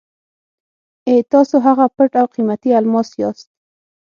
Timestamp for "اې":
1.07-1.15